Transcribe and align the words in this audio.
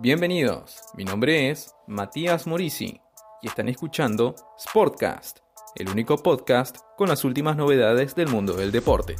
Bienvenidos, 0.00 0.80
mi 0.94 1.04
nombre 1.04 1.50
es 1.50 1.74
Matías 1.88 2.46
Morisi 2.46 3.00
y 3.42 3.48
están 3.48 3.68
escuchando 3.68 4.36
Sportcast, 4.56 5.40
el 5.74 5.88
único 5.88 6.16
podcast 6.18 6.76
con 6.96 7.08
las 7.08 7.24
últimas 7.24 7.56
novedades 7.56 8.14
del 8.14 8.28
mundo 8.28 8.52
del 8.52 8.70
deporte. 8.70 9.16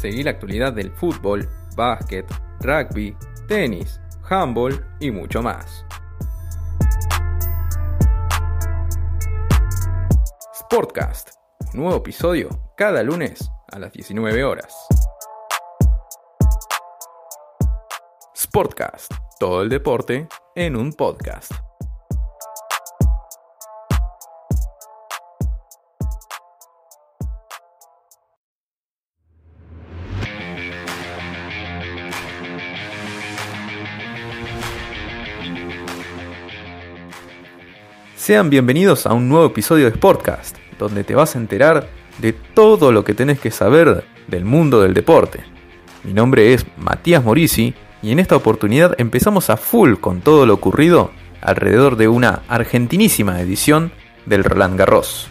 Seguí 0.00 0.24
la 0.24 0.32
actualidad 0.32 0.72
del 0.72 0.90
fútbol, 0.90 1.48
básquet, 1.76 2.26
rugby, 2.62 3.16
tenis, 3.46 4.00
handball 4.28 4.84
y 4.98 5.12
mucho 5.12 5.40
más. 5.40 5.86
Sportcast, 10.52 11.41
nuevo 11.74 11.96
episodio 11.96 12.50
cada 12.76 13.02
lunes 13.02 13.50
a 13.70 13.78
las 13.78 13.92
19 13.92 14.44
horas. 14.44 14.74
Sportcast, 18.36 19.12
todo 19.38 19.62
el 19.62 19.68
deporte 19.68 20.28
en 20.54 20.76
un 20.76 20.92
podcast. 20.92 21.52
Sean 38.16 38.50
bienvenidos 38.50 39.06
a 39.06 39.14
un 39.14 39.28
nuevo 39.28 39.46
episodio 39.46 39.86
de 39.86 39.96
Sportcast, 39.96 40.61
donde 40.82 41.04
te 41.04 41.14
vas 41.14 41.34
a 41.34 41.38
enterar 41.38 41.88
de 42.18 42.32
todo 42.32 42.92
lo 42.92 43.04
que 43.04 43.14
tenés 43.14 43.40
que 43.40 43.50
saber 43.50 44.04
del 44.26 44.44
mundo 44.44 44.82
del 44.82 44.94
deporte. 44.94 45.44
Mi 46.04 46.12
nombre 46.12 46.52
es 46.52 46.66
Matías 46.76 47.24
Morisi 47.24 47.74
y 48.02 48.10
en 48.10 48.18
esta 48.18 48.36
oportunidad 48.36 48.94
empezamos 48.98 49.50
a 49.50 49.56
full 49.56 49.94
con 49.94 50.20
todo 50.20 50.46
lo 50.46 50.54
ocurrido 50.54 51.10
alrededor 51.40 51.96
de 51.96 52.08
una 52.08 52.42
argentinísima 52.48 53.40
edición 53.40 53.92
del 54.26 54.44
Roland 54.44 54.78
Garros. 54.78 55.28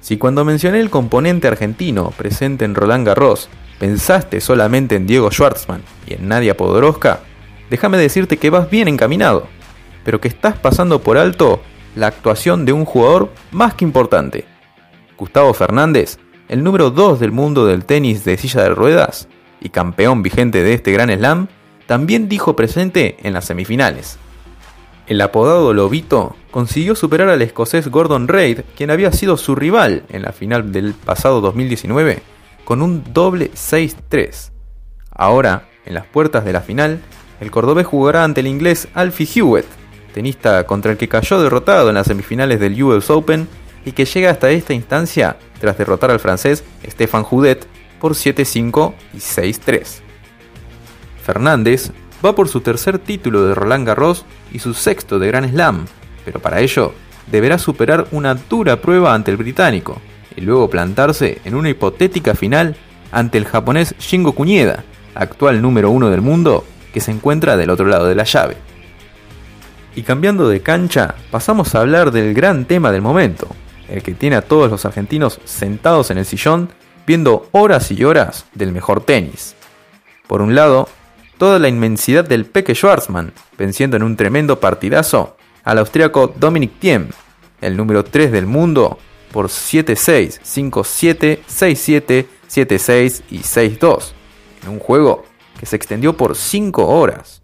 Si 0.00 0.16
cuando 0.16 0.44
mencioné 0.44 0.80
el 0.80 0.90
componente 0.90 1.46
argentino 1.46 2.10
presente 2.16 2.64
en 2.64 2.74
Roland 2.74 3.06
Garros 3.06 3.48
pensaste 3.78 4.40
solamente 4.40 4.96
en 4.96 5.06
Diego 5.06 5.30
Schwartzman 5.30 5.82
y 6.06 6.14
en 6.14 6.28
Nadia 6.28 6.56
Podoroska, 6.56 7.20
déjame 7.70 7.96
decirte 7.96 8.36
que 8.36 8.50
vas 8.50 8.68
bien 8.68 8.88
encaminado, 8.88 9.46
pero 10.04 10.20
que 10.20 10.28
estás 10.28 10.58
pasando 10.58 11.00
por 11.00 11.18
alto 11.18 11.60
la 11.94 12.06
actuación 12.06 12.64
de 12.64 12.72
un 12.72 12.84
jugador 12.84 13.32
más 13.50 13.74
que 13.74 13.84
importante. 13.84 14.44
Gustavo 15.16 15.52
Fernández, 15.54 16.18
el 16.48 16.62
número 16.62 16.90
2 16.90 17.20
del 17.20 17.32
mundo 17.32 17.66
del 17.66 17.84
tenis 17.84 18.24
de 18.24 18.36
silla 18.36 18.62
de 18.62 18.70
ruedas 18.70 19.28
y 19.60 19.68
campeón 19.68 20.22
vigente 20.22 20.62
de 20.62 20.74
este 20.74 20.92
gran 20.92 21.10
slam, 21.10 21.48
también 21.86 22.28
dijo 22.28 22.56
presente 22.56 23.16
en 23.22 23.32
las 23.32 23.44
semifinales. 23.44 24.18
El 25.06 25.20
apodado 25.20 25.74
Lobito 25.74 26.36
consiguió 26.52 26.94
superar 26.94 27.28
al 27.28 27.42
escocés 27.42 27.88
Gordon 27.88 28.28
Reid, 28.28 28.60
quien 28.76 28.90
había 28.90 29.10
sido 29.10 29.36
su 29.36 29.56
rival 29.56 30.04
en 30.08 30.22
la 30.22 30.32
final 30.32 30.70
del 30.70 30.94
pasado 30.94 31.40
2019, 31.40 32.22
con 32.64 32.80
un 32.80 33.02
doble 33.12 33.50
6-3. 33.50 34.52
Ahora, 35.10 35.68
en 35.84 35.94
las 35.94 36.06
puertas 36.06 36.44
de 36.44 36.52
la 36.52 36.60
final, 36.60 37.00
el 37.40 37.50
cordobés 37.50 37.86
jugará 37.86 38.22
ante 38.22 38.40
el 38.40 38.46
inglés 38.46 38.86
Alfie 38.94 39.28
Hewitt, 39.34 39.66
tenista 40.12 40.64
contra 40.66 40.92
el 40.92 40.98
que 40.98 41.08
cayó 41.08 41.42
derrotado 41.42 41.88
en 41.88 41.94
las 41.94 42.06
semifinales 42.06 42.60
del 42.60 42.82
US 42.82 43.10
Open 43.10 43.48
y 43.84 43.92
que 43.92 44.04
llega 44.04 44.30
hasta 44.30 44.50
esta 44.50 44.74
instancia 44.74 45.36
tras 45.60 45.78
derrotar 45.78 46.10
al 46.10 46.20
francés 46.20 46.64
Stefan 46.86 47.24
Houdet 47.24 47.66
por 48.00 48.12
7-5 48.12 48.94
y 49.14 49.18
6-3. 49.18 50.00
Fernández 51.22 51.92
va 52.24 52.34
por 52.34 52.48
su 52.48 52.60
tercer 52.60 52.98
título 52.98 53.46
de 53.46 53.54
Roland 53.54 53.86
Garros 53.86 54.24
y 54.52 54.58
su 54.58 54.74
sexto 54.74 55.18
de 55.18 55.28
Grand 55.28 55.50
Slam, 55.50 55.86
pero 56.24 56.40
para 56.40 56.60
ello 56.60 56.92
deberá 57.30 57.58
superar 57.58 58.06
una 58.10 58.34
dura 58.34 58.80
prueba 58.80 59.14
ante 59.14 59.30
el 59.30 59.36
británico 59.36 60.00
y 60.36 60.40
luego 60.42 60.70
plantarse 60.70 61.40
en 61.44 61.54
una 61.54 61.70
hipotética 61.70 62.34
final 62.34 62.76
ante 63.12 63.38
el 63.38 63.44
japonés 63.44 63.94
Shingo 63.98 64.32
Kunieda, 64.32 64.84
actual 65.14 65.62
número 65.62 65.90
uno 65.90 66.10
del 66.10 66.20
mundo 66.20 66.64
que 66.92 67.00
se 67.00 67.10
encuentra 67.10 67.56
del 67.56 67.70
otro 67.70 67.86
lado 67.86 68.06
de 68.06 68.14
la 68.14 68.24
llave. 68.24 68.56
Y 69.94 70.02
cambiando 70.02 70.48
de 70.48 70.60
cancha, 70.60 71.14
pasamos 71.30 71.74
a 71.74 71.80
hablar 71.80 72.12
del 72.12 72.34
gran 72.34 72.64
tema 72.64 72.92
del 72.92 73.02
momento, 73.02 73.48
el 73.88 74.02
que 74.02 74.14
tiene 74.14 74.36
a 74.36 74.42
todos 74.42 74.70
los 74.70 74.84
argentinos 74.84 75.40
sentados 75.44 76.10
en 76.10 76.18
el 76.18 76.26
sillón 76.26 76.70
viendo 77.06 77.48
horas 77.52 77.90
y 77.90 78.04
horas 78.04 78.46
del 78.54 78.72
mejor 78.72 79.02
tenis. 79.02 79.56
Por 80.28 80.42
un 80.42 80.54
lado, 80.54 80.88
toda 81.38 81.58
la 81.58 81.68
inmensidad 81.68 82.24
del 82.24 82.46
Peque 82.46 82.74
Schwarzman, 82.74 83.32
venciendo 83.58 83.96
en 83.96 84.04
un 84.04 84.16
tremendo 84.16 84.60
partidazo 84.60 85.36
al 85.64 85.78
austríaco 85.78 86.32
Dominic 86.36 86.78
Thiem, 86.78 87.08
el 87.60 87.76
número 87.76 88.04
3 88.04 88.30
del 88.30 88.46
mundo, 88.46 88.98
por 89.32 89.46
7-6, 89.46 90.40
5-7, 90.40 91.40
6-7, 91.48 92.26
7-6 92.48 93.22
y 93.30 93.38
6-2, 93.38 94.12
en 94.62 94.68
un 94.68 94.78
juego 94.78 95.24
que 95.58 95.66
se 95.66 95.76
extendió 95.76 96.16
por 96.16 96.36
5 96.36 96.86
horas. 96.86 97.42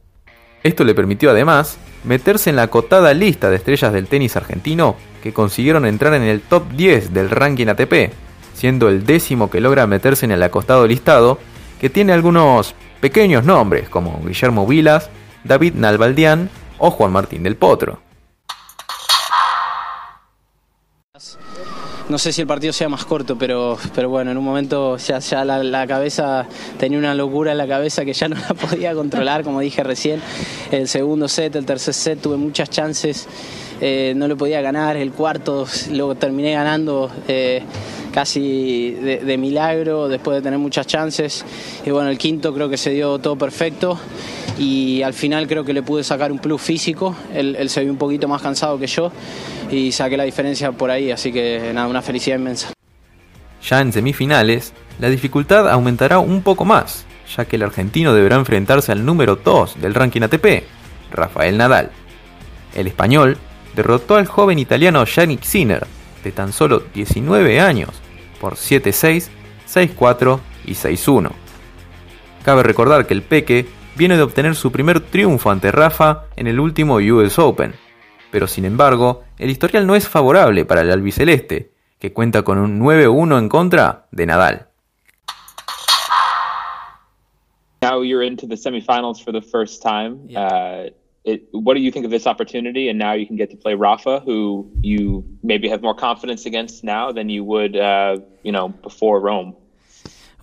Esto 0.63 0.85
le 0.85 0.95
permitió 0.95 1.31
además 1.31 1.77
meterse 2.07 2.51
en 2.51 2.57
la 2.57 2.63
acotada 2.63 3.13
lista 3.13 3.51
de 3.51 3.57
estrellas 3.57 3.93
del 3.93 4.07
tenis 4.07 4.37
argentino 4.37 4.97
que 5.23 5.33
consiguieron 5.33 5.85
entrar 5.85 6.15
en 6.15 6.23
el 6.23 6.41
top 6.41 6.71
10 6.71 7.13
del 7.13 7.31
ranking 7.31 7.67
ATP, 7.67 8.13
siendo 8.55 8.89
el 8.89 9.05
décimo 9.05 9.51
que 9.51 9.61
logra 9.61 9.87
meterse 9.87 10.25
en 10.25 10.33
el 10.33 10.43
acostado 10.43 10.87
listado, 10.87 11.39
que 11.81 11.91
tiene 11.91 12.13
algunos 12.13 12.75
pequeños 13.01 13.45
nombres 13.45 13.89
como 13.89 14.23
Guillermo 14.25 14.67
Vilas, 14.67 15.11
David 15.45 15.75
Nalbaldián 15.75 16.49
o 16.79 16.91
Juan 16.91 17.13
Martín 17.13 17.43
del 17.43 17.57
Potro. 17.57 18.06
No 22.09 22.19
sé 22.19 22.33
si 22.33 22.41
el 22.41 22.47
partido 22.47 22.73
sea 22.73 22.89
más 22.89 23.05
corto, 23.05 23.37
pero, 23.37 23.77
pero 23.95 24.09
bueno, 24.09 24.31
en 24.31 24.39
un 24.39 24.45
momento 24.45 24.97
ya, 24.97 25.45
la, 25.45 25.87
cabeza 25.87 26.47
tenía 26.79 26.99
una 26.99 27.15
locura 27.15 27.53
en 27.53 27.59
la 27.59 27.67
cabeza 27.67 28.05
que 28.05 28.13
ya 28.13 28.29
no 28.29 28.37
la 28.37 28.55
podía 28.55 28.95
controlar, 28.95 29.43
como 29.43 29.61
dije 29.61 29.83
recién. 29.83 30.21
El 30.71 30.89
segundo 30.89 31.29
set, 31.29 31.57
el 31.57 31.67
tercer 31.67 31.95
set, 31.95 32.21
tuve 32.21 32.37
muchas 32.37 32.71
chances, 32.71 33.27
eh, 33.81 34.13
no 34.17 34.29
lo 34.29 34.37
podía 34.37 34.61
ganar. 34.61 34.97
El 34.97 35.13
cuarto 35.13 35.67
lo 35.91 36.15
terminé 36.15 36.53
ganando. 36.53 37.11
Eh, 37.27 37.63
casi 38.17 38.93
de, 38.93 39.37
milagro 39.37 40.09
después 40.09 40.39
de 40.39 40.43
tener 40.43 40.59
muchas 40.59 40.87
chances. 40.87 41.45
Y 41.85 41.91
bueno, 41.91 42.09
el 42.09 42.17
quinto 42.17 42.55
creo 42.55 42.71
que 42.71 42.79
se 42.79 42.89
dio 42.89 43.19
todo 43.19 43.37
perfecto 43.37 44.01
y 44.59 45.03
al 45.03 45.13
final 45.13 45.47
creo 45.47 45.67
que 45.67 45.75
le 45.75 45.83
pude 45.83 46.03
sacar 46.03 46.33
un 46.33 46.39
plus 46.39 46.63
físico. 46.63 47.15
Él, 47.35 47.69
se 47.69 47.83
vio 47.83 47.93
un 47.93 47.99
poquito 47.99 48.27
más 48.27 48.41
cansado 48.41 48.79
que 48.79 48.87
yo 48.87 49.13
y 49.71 49.93
saqué 49.93 50.17
la 50.17 50.25
diferencia 50.25 50.73
por 50.73 50.91
ahí, 50.91 51.11
así 51.11 51.31
que 51.31 51.73
nada, 51.75 51.89
una 51.89 52.01
felicidad 52.01 52.39
inmensa. 52.39 52.73
Ya 53.63 53.83
en 53.83 53.93
semifinales, 53.93 54.73
la 54.99 55.11
dificultad 55.11 55.69
aumentará 55.69 56.19
un 56.19 56.41
poco 56.41 56.65
más, 56.65 57.05
ya 57.37 57.45
que 57.45 57.57
el 57.57 57.65
argentino 57.65 58.15
deberá 58.15 58.37
enfrentarse 58.37 58.93
al 58.93 59.05
número 59.05 59.37
2 59.37 59.79
del 59.79 59.93
ranking 59.93 60.23
ATP, 60.23 60.65
Rafael 61.11 61.59
Nadal. 61.59 61.91
El 62.75 62.87
español 62.87 63.37
derrotó 63.75 64.17
al 64.17 64.25
joven 64.25 64.59
italiano 64.59 65.05
Yannick 65.05 65.43
Sinner, 65.43 65.87
de 66.25 66.33
tan 66.33 66.55
solo 66.55 66.83
19 66.95 67.61
años, 67.61 67.91
por 68.41 68.55
7-6, 68.55 69.29
6-4 69.69 70.41
y 70.67 70.73
6-1. 70.73 71.31
Cabe 72.45 72.63
recordar 72.63 73.07
que 73.07 73.15
el 73.15 73.23
Peque 73.23 73.67
viene 73.97 74.17
de 74.17 74.23
obtener 74.23 74.55
su 74.55 74.71
primer 74.71 75.01
triunfo 75.01 75.51
ante 75.51 75.73
Rafa 75.73 76.25
en 76.37 76.47
el 76.47 76.61
último 76.61 76.97
US 76.97 77.39
Open, 77.39 77.75
pero 78.31 78.47
sin 78.47 78.65
embargo, 78.65 79.25
el 79.39 79.51
historial 79.51 79.87
no 79.87 79.97
es 79.97 80.09
favorable 80.09 80.65
para 80.65 80.83
el 80.83 80.91
albiceleste, 80.91 81.73
que 81.99 82.13
cuenta 82.13 82.43
con 82.43 82.59
un 82.59 82.81
9-1 82.81 83.39
en 83.39 83.49
contra 83.49 84.07
de 84.13 84.27
Nadal. 84.27 84.69
Now 87.83 88.03
you're 88.03 88.27
into 88.27 88.47
the 88.47 88.57
semifinals 88.57 89.23
for 89.23 89.33
the 89.33 89.43
first 89.43 89.83
time. 89.83 90.27
Yeah. 90.27 90.89
Uh, 90.89 90.91
it, 91.27 91.43
what 91.51 91.75
do 91.75 91.81
you 91.81 91.91
think 91.91 92.05
of 92.05 92.11
this 92.11 92.27
opportunity? 92.27 92.89
And 92.89 92.99
now 92.99 93.13
you 93.13 93.27
can 93.27 93.37
get 93.37 93.51
to 93.51 93.57
play 93.57 93.75
Rafa, 93.75 94.21
who 94.21 94.71
you 94.81 95.25
maybe 95.43 95.69
have 95.69 95.83
more 95.83 95.95
confidence 95.95 96.47
against 96.47 96.85
now 96.85 97.11
than 97.13 97.29
you 97.29 97.43
would, 97.45 97.77
uh, 97.77 98.19
you 98.45 98.53
know, 98.53 98.69
before 98.69 99.21
Rome. 99.21 99.57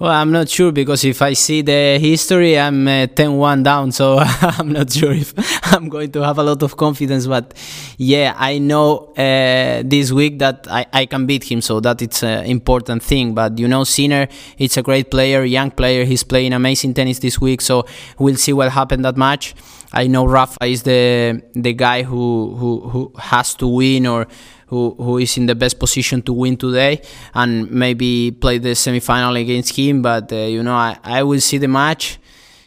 Well, 0.03 0.11
I'm 0.11 0.33
not 0.33 0.49
sure 0.49 0.73
because 0.73 1.05
if 1.05 1.21
I 1.21 1.31
see 1.31 1.61
the 1.61 1.97
history, 1.97 2.59
I'm 2.59 2.83
10-1 2.87 3.59
uh, 3.61 3.63
down, 3.63 3.93
so 3.93 4.17
I'm 4.41 4.73
not 4.73 4.91
sure 4.91 5.13
if 5.13 5.33
I'm 5.73 5.87
going 5.87 6.11
to 6.11 6.25
have 6.25 6.37
a 6.39 6.43
lot 6.43 6.61
of 6.61 6.75
confidence. 6.75 7.25
But 7.25 7.53
yeah, 7.97 8.33
I 8.35 8.57
know 8.57 9.13
uh, 9.15 9.81
this 9.85 10.11
week 10.11 10.39
that 10.39 10.67
I, 10.69 10.85
I 10.91 11.05
can 11.05 11.25
beat 11.25 11.49
him, 11.49 11.61
so 11.61 11.79
that 11.79 12.01
it's 12.01 12.21
an 12.21 12.47
important 12.47 13.01
thing. 13.01 13.33
But 13.33 13.57
you 13.57 13.69
know, 13.69 13.85
Sinner, 13.85 14.27
it's 14.57 14.75
a 14.75 14.81
great 14.81 15.09
player, 15.09 15.45
young 15.45 15.71
player. 15.71 16.03
He's 16.03 16.23
playing 16.23 16.51
amazing 16.51 16.95
tennis 16.95 17.19
this 17.19 17.39
week, 17.39 17.61
so 17.61 17.85
we'll 18.19 18.35
see 18.35 18.51
what 18.51 18.73
happened 18.73 19.05
that 19.05 19.15
match. 19.15 19.55
I 19.93 20.07
know 20.07 20.25
Rafa 20.25 20.65
is 20.65 20.83
the 20.83 21.41
the 21.53 21.71
guy 21.71 22.03
who 22.03 22.55
who, 22.57 22.89
who 22.89 23.13
has 23.19 23.55
to 23.55 23.67
win 23.67 24.07
or 24.07 24.27
who, 24.73 24.95
who 25.05 25.17
is 25.19 25.37
in 25.37 25.45
the 25.45 25.55
best 25.55 25.75
position 25.79 26.21
to 26.23 26.33
win 26.33 26.57
today 26.57 27.01
and 27.33 27.69
maybe 27.69 28.31
play 28.31 28.57
the 28.57 28.73
semifinal 28.85 29.39
against 29.39 29.75
him. 29.77 30.01
But 30.01 30.31
uh, 30.31 30.35
you 30.55 30.63
know, 30.63 30.73
I, 30.73 30.97
I 31.03 31.23
will 31.23 31.39
see 31.49 31.59
the 31.59 31.67
match. 31.67 32.19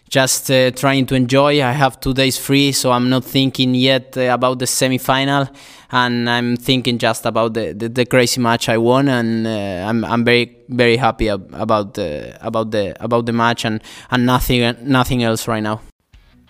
Just 0.08 0.50
uh, 0.52 0.70
trying 0.70 1.04
to 1.06 1.16
enjoy. 1.16 1.60
I 1.60 1.72
have 1.72 1.98
two 1.98 2.14
days 2.14 2.38
free, 2.38 2.70
so 2.70 2.92
I'm 2.92 3.08
not 3.10 3.24
thinking 3.24 3.74
yet 3.74 4.16
uh, 4.16 4.32
about 4.38 4.60
the 4.60 4.66
semifinal, 4.66 5.52
and 5.90 6.30
I'm 6.30 6.56
thinking 6.56 6.98
just 6.98 7.26
about 7.26 7.54
the, 7.54 7.74
the, 7.74 7.88
the 7.88 8.06
crazy 8.06 8.40
match 8.40 8.68
I 8.68 8.78
won, 8.78 9.08
and 9.08 9.48
uh, 9.48 9.88
I'm, 9.88 10.04
I'm 10.04 10.24
very 10.24 10.58
very 10.68 10.96
happy 10.96 11.28
ab- 11.28 11.50
about 11.52 11.94
the 11.94 12.38
about 12.40 12.70
the 12.70 12.94
about 13.02 13.26
the 13.26 13.32
match 13.32 13.64
and, 13.64 13.82
and 14.12 14.24
nothing 14.24 14.76
nothing 14.82 15.24
else 15.24 15.48
right 15.48 15.62
now. 15.70 15.80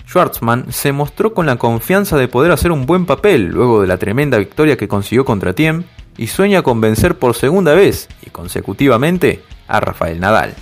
Schwartzman 0.07 0.73
se 0.73 0.93
mostró 0.93 1.35
con 1.35 1.47
la 1.47 1.57
confianza 1.57 2.17
de 2.17 2.29
poder 2.29 2.53
hacer 2.53 2.71
un 2.71 2.87
buen 2.87 3.07
papel 3.07 3.47
luego 3.47 3.81
de 3.81 3.89
la 3.89 3.99
tremenda 3.99 4.39
victoria 4.39 4.77
que 4.77 4.89
consiguió 4.89 5.25
contra 5.25 5.53
Tiem 5.53 5.85
y 6.17 6.29
sueña 6.29 6.63
con 6.63 6.81
vencer 6.81 7.19
por 7.19 7.35
segunda 7.35 7.75
vez 7.75 8.09
y 8.25 8.31
consecutivamente 8.31 9.43
a 9.67 9.81
Rafael 9.81 10.21
Nadal. 10.21 10.55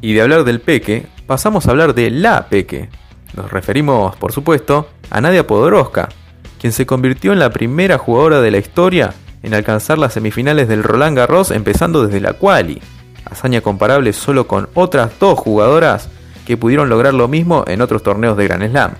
Y 0.00 0.12
de 0.12 0.22
hablar 0.22 0.44
del 0.44 0.60
Peque, 0.60 1.06
pasamos 1.26 1.66
a 1.66 1.70
hablar 1.70 1.94
de 1.94 2.10
la 2.10 2.48
Peque. 2.48 2.88
Nos 3.36 3.50
referimos, 3.52 4.16
por 4.16 4.32
supuesto, 4.32 4.88
a 5.10 5.20
Nadia 5.20 5.46
Podoroska, 5.46 6.08
quien 6.60 6.72
se 6.72 6.86
convirtió 6.86 7.32
en 7.32 7.38
la 7.38 7.50
primera 7.50 7.98
jugadora 7.98 8.40
de 8.40 8.50
la 8.50 8.58
historia 8.58 9.14
en 9.42 9.54
alcanzar 9.54 9.98
las 9.98 10.12
semifinales 10.12 10.66
del 10.68 10.82
Roland 10.82 11.16
Garros 11.16 11.52
empezando 11.52 12.04
desde 12.04 12.20
la 12.20 12.32
quali, 12.32 12.82
hazaña 13.24 13.60
comparable 13.60 14.12
solo 14.12 14.48
con 14.48 14.68
otras 14.74 15.12
dos 15.20 15.38
jugadoras 15.38 16.08
que 16.48 16.56
pudieron 16.56 16.88
lograr 16.88 17.12
lo 17.12 17.28
mismo 17.28 17.62
en 17.66 17.82
otros 17.82 18.02
torneos 18.02 18.34
de 18.38 18.48
Grand 18.48 18.66
Slam. 18.70 18.92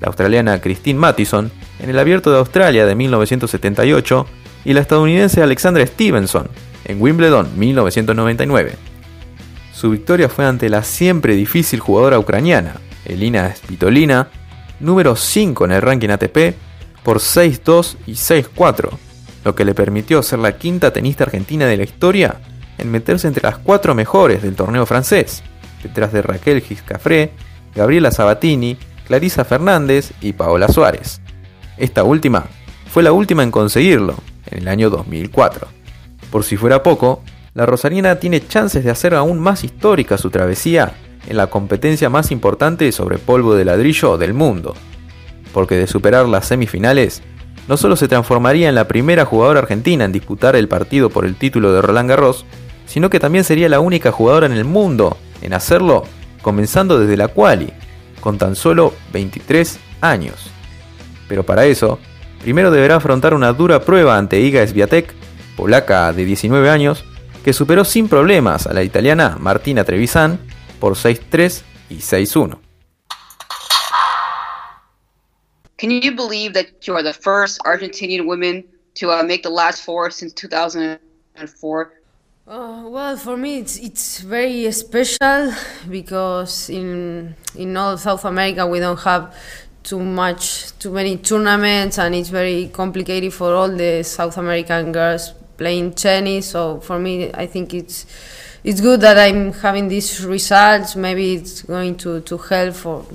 La 0.00 0.08
australiana 0.08 0.60
Christine 0.60 0.98
Mattison 0.98 1.48
en 1.78 1.90
el 1.90 1.96
Abierto 1.96 2.32
de 2.32 2.38
Australia 2.38 2.84
de 2.86 2.96
1978 2.96 4.26
y 4.64 4.72
la 4.72 4.80
estadounidense 4.80 5.44
Alexandra 5.44 5.86
Stevenson 5.86 6.48
en 6.84 7.00
Wimbledon 7.00 7.56
1999. 7.56 8.72
Su 9.72 9.90
victoria 9.90 10.28
fue 10.28 10.44
ante 10.44 10.68
la 10.68 10.82
siempre 10.82 11.36
difícil 11.36 11.78
jugadora 11.78 12.18
ucraniana, 12.18 12.74
Elina 13.04 13.54
Spitolina, 13.54 14.26
número 14.80 15.14
5 15.14 15.66
en 15.66 15.70
el 15.70 15.82
ranking 15.82 16.08
ATP, 16.08 16.56
por 17.04 17.18
6-2 17.18 17.94
y 18.08 18.14
6-4, 18.14 18.88
lo 19.44 19.54
que 19.54 19.64
le 19.64 19.76
permitió 19.76 20.20
ser 20.24 20.40
la 20.40 20.58
quinta 20.58 20.92
tenista 20.92 21.22
argentina 21.22 21.64
de 21.66 21.76
la 21.76 21.84
historia 21.84 22.40
en 22.76 22.90
meterse 22.90 23.28
entre 23.28 23.44
las 23.44 23.58
cuatro 23.58 23.94
mejores 23.94 24.42
del 24.42 24.56
torneo 24.56 24.84
francés 24.84 25.44
detrás 25.82 26.12
de 26.12 26.22
Raquel 26.22 26.60
Giscafré, 26.60 27.32
Gabriela 27.74 28.10
Sabatini, 28.10 28.76
Clarisa 29.06 29.44
Fernández 29.44 30.12
y 30.20 30.32
Paola 30.32 30.68
Suárez. 30.68 31.20
Esta 31.76 32.04
última 32.04 32.46
fue 32.90 33.02
la 33.02 33.12
última 33.12 33.42
en 33.42 33.50
conseguirlo, 33.50 34.16
en 34.50 34.58
el 34.58 34.68
año 34.68 34.90
2004. 34.90 35.66
Por 36.30 36.44
si 36.44 36.56
fuera 36.56 36.82
poco, 36.82 37.22
la 37.54 37.66
Rosarina 37.66 38.16
tiene 38.16 38.46
chances 38.46 38.84
de 38.84 38.90
hacer 38.90 39.14
aún 39.14 39.38
más 39.38 39.64
histórica 39.64 40.16
su 40.16 40.30
travesía 40.30 40.94
en 41.26 41.36
la 41.36 41.48
competencia 41.48 42.08
más 42.08 42.30
importante 42.30 42.90
sobre 42.92 43.18
polvo 43.18 43.54
de 43.54 43.64
ladrillo 43.64 44.18
del 44.18 44.34
mundo, 44.34 44.74
porque 45.52 45.76
de 45.76 45.86
superar 45.86 46.26
las 46.26 46.46
semifinales, 46.46 47.22
no 47.68 47.76
solo 47.76 47.96
se 47.96 48.08
transformaría 48.08 48.68
en 48.68 48.74
la 48.74 48.88
primera 48.88 49.24
jugadora 49.24 49.60
argentina 49.60 50.04
en 50.04 50.12
disputar 50.12 50.56
el 50.56 50.68
partido 50.68 51.10
por 51.10 51.24
el 51.24 51.36
título 51.36 51.72
de 51.72 51.82
Roland 51.82 52.08
Garros, 52.08 52.44
sino 52.86 53.08
que 53.08 53.20
también 53.20 53.44
sería 53.44 53.68
la 53.68 53.80
única 53.80 54.10
jugadora 54.10 54.46
en 54.46 54.52
el 54.52 54.64
mundo 54.64 55.16
en 55.42 55.54
hacerlo 55.54 56.04
comenzando 56.40 56.98
desde 56.98 57.16
la 57.16 57.28
quali, 57.28 57.72
con 58.20 58.38
tan 58.38 58.56
solo 58.56 58.94
23 59.12 59.78
años. 60.00 60.50
Pero 61.28 61.44
para 61.44 61.64
eso, 61.66 61.98
primero 62.40 62.70
deberá 62.70 62.96
afrontar 62.96 63.34
una 63.34 63.52
dura 63.52 63.80
prueba 63.80 64.18
ante 64.18 64.40
Iga 64.40 64.66
Swiatek, 64.66 65.14
polaca 65.56 66.12
de 66.12 66.24
19 66.24 66.70
años, 66.70 67.04
que 67.44 67.52
superó 67.52 67.84
sin 67.84 68.08
problemas 68.08 68.66
a 68.66 68.72
la 68.72 68.82
italiana 68.82 69.36
Martina 69.40 69.84
Trevisan 69.84 70.38
por 70.78 70.94
6-3 70.94 71.62
y 71.90 71.96
6-1. 71.96 72.58
Can 75.76 75.90
you 75.90 76.14
believe 76.14 76.52
that 76.54 76.66
you 76.86 76.94
are 76.94 77.02
the 77.02 77.12
first 77.12 77.58
Argentinian 77.64 78.24
to 78.94 79.10
uh, 79.10 79.22
make 79.24 79.42
the 79.42 79.50
last 79.50 79.84
four 79.84 80.12
since 80.12 80.32
2004? 80.34 82.01
Uh, 82.52 82.82
well, 82.84 83.16
for 83.16 83.34
me, 83.34 83.60
it's 83.60 83.78
it's 83.78 84.20
very 84.20 84.70
special 84.72 85.54
because 85.88 86.68
in 86.68 87.34
in 87.56 87.74
all 87.78 87.96
South 87.96 88.26
America 88.26 88.66
we 88.66 88.78
don't 88.78 89.00
have 89.00 89.34
too 89.82 89.98
much 89.98 90.70
too 90.78 90.90
many 90.90 91.16
tournaments, 91.16 91.96
and 91.98 92.14
it's 92.14 92.28
very 92.28 92.68
complicated 92.68 93.32
for 93.32 93.54
all 93.54 93.70
the 93.70 94.02
South 94.04 94.36
American 94.36 94.92
girls 94.92 95.32
playing 95.56 95.94
tennis. 95.94 96.50
So 96.50 96.80
for 96.80 96.98
me, 96.98 97.30
I 97.32 97.46
think 97.46 97.72
it's 97.72 98.04
it's 98.64 98.82
good 98.82 99.00
that 99.00 99.16
I'm 99.16 99.54
having 99.54 99.88
these 99.88 100.22
results. 100.22 100.94
Maybe 100.94 101.36
it's 101.36 101.62
going 101.62 101.96
to 102.04 102.20
to 102.20 102.36
help 102.36 102.74
for 102.74 103.06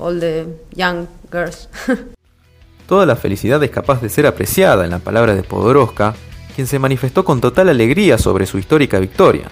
all 0.00 0.18
the 0.18 0.52
young 0.74 1.06
girls. 1.30 1.68
Toda 2.88 3.06
la 3.06 3.14
felicidad 3.14 3.62
es 3.62 3.70
capaz 3.70 4.02
de 4.02 4.08
ser 4.08 4.26
apreciada 4.26 4.84
en 4.84 4.90
la 4.90 4.98
palabra 4.98 5.36
de 5.36 5.44
Podoroska 5.44 6.16
quien 6.60 6.66
se 6.66 6.78
manifestó 6.78 7.24
con 7.24 7.40
total 7.40 7.70
alegría 7.70 8.18
sobre 8.18 8.44
su 8.44 8.58
histórica 8.58 8.98
victoria, 8.98 9.48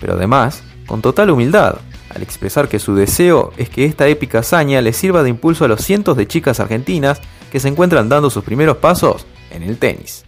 pero 0.00 0.14
además 0.14 0.64
con 0.88 1.00
total 1.00 1.30
humildad, 1.30 1.76
al 2.12 2.22
expresar 2.24 2.66
que 2.66 2.80
su 2.80 2.96
deseo 2.96 3.52
es 3.58 3.70
que 3.70 3.84
esta 3.84 4.08
épica 4.08 4.40
hazaña 4.40 4.82
le 4.82 4.92
sirva 4.92 5.22
de 5.22 5.30
impulso 5.30 5.64
a 5.64 5.68
los 5.68 5.82
cientos 5.82 6.16
de 6.16 6.26
chicas 6.26 6.58
argentinas 6.58 7.20
que 7.52 7.60
se 7.60 7.68
encuentran 7.68 8.08
dando 8.08 8.28
sus 8.28 8.42
primeros 8.42 8.78
pasos 8.78 9.24
en 9.52 9.62
el 9.62 9.78
tenis. 9.78 10.24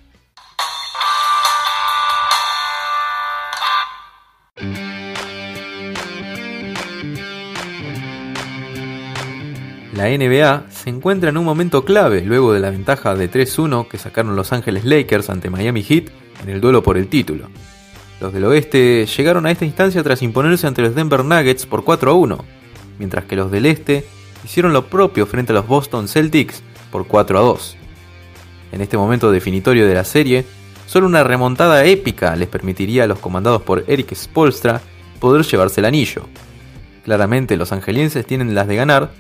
La 10.01 10.09
NBA 10.09 10.71
se 10.71 10.89
encuentra 10.89 11.29
en 11.29 11.37
un 11.37 11.45
momento 11.45 11.85
clave 11.85 12.23
luego 12.23 12.55
de 12.55 12.61
la 12.61 12.71
ventaja 12.71 13.15
de 13.15 13.31
3-1 13.31 13.87
que 13.87 13.99
sacaron 13.99 14.35
Los 14.35 14.51
Ángeles 14.51 14.87
Lakers 14.87 15.29
ante 15.29 15.51
Miami 15.51 15.83
Heat 15.83 16.05
en 16.43 16.49
el 16.49 16.63
duelo 16.63 16.83
por 16.83 16.97
el 16.97 17.09
título. 17.09 17.51
Los 18.19 18.33
del 18.33 18.47
oeste 18.47 19.05
llegaron 19.05 19.45
a 19.45 19.51
esta 19.51 19.67
instancia 19.67 20.03
tras 20.03 20.23
imponerse 20.23 20.67
ante 20.67 20.81
los 20.81 20.95
Denver 20.95 21.23
Nuggets 21.23 21.67
por 21.67 21.85
4-1, 21.85 22.39
mientras 22.99 23.27
que 23.27 23.37
los 23.37 23.51
del 23.51 23.67
este 23.67 24.07
hicieron 24.43 24.73
lo 24.73 24.87
propio 24.87 25.27
frente 25.27 25.53
a 25.53 25.57
los 25.57 25.67
Boston 25.67 26.09
Celtics 26.09 26.63
por 26.91 27.07
4-2. 27.07 27.75
En 28.73 28.81
este 28.81 28.97
momento 28.97 29.31
definitorio 29.31 29.87
de 29.87 29.95
la 29.97 30.05
serie, 30.05 30.47
solo 30.87 31.09
una 31.09 31.25
remontada 31.25 31.85
épica 31.85 32.35
les 32.37 32.49
permitiría 32.49 33.05
a 33.05 33.07
los 33.07 33.19
comandados 33.19 33.61
por 33.61 33.85
Eric 33.87 34.15
Spolstra 34.15 34.81
poder 35.19 35.45
llevarse 35.45 35.83
el 35.83 35.85
anillo. 35.85 36.23
Claramente 37.05 37.59
los 37.59 37.71
angelienses 37.73 38.25
tienen 38.25 38.55
las 38.55 38.67
de 38.67 38.77
ganar, 38.77 39.11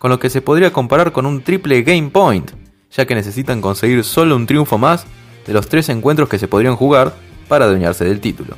con 0.00 0.10
lo 0.10 0.18
que 0.18 0.30
se 0.30 0.40
podría 0.40 0.72
comparar 0.72 1.12
con 1.12 1.26
un 1.26 1.42
triple 1.42 1.82
game 1.82 2.08
point, 2.08 2.50
ya 2.90 3.06
que 3.06 3.14
necesitan 3.14 3.60
conseguir 3.60 4.02
solo 4.02 4.34
un 4.34 4.46
triunfo 4.46 4.78
más 4.78 5.04
de 5.46 5.52
los 5.52 5.68
tres 5.68 5.90
encuentros 5.90 6.26
que 6.30 6.38
se 6.38 6.48
podrían 6.48 6.74
jugar 6.74 7.12
para 7.48 7.66
adueñarse 7.66 8.06
del 8.06 8.18
título. 8.18 8.56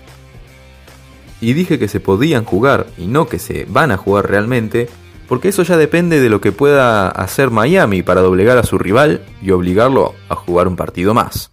Y 1.41 1.55
dije 1.55 1.81
que 1.81 1.89
se 1.89 1.99
podían 1.99 2.45
jugar 2.45 2.87
y 2.97 3.09
no 3.09 3.27
que 3.27 3.41
se 3.41 3.67
van 3.69 3.91
a 3.91 3.97
jugar 3.97 4.31
realmente, 4.31 4.89
porque 5.27 5.49
eso 5.49 5.65
ya 5.65 5.77
depende 5.77 6.21
de 6.21 6.31
lo 6.31 6.41
que 6.41 6.53
pueda 6.53 7.09
hacer 7.09 7.51
Miami 7.51 8.05
para 8.05 8.21
doblegar 8.21 8.57
a 8.57 8.63
su 8.63 8.79
rival 8.79 9.25
y 9.43 9.51
obligarlo 9.51 10.15
a 10.29 10.37
jugar 10.37 10.69
un 10.69 10.77
partido 10.77 11.13
más. 11.13 11.51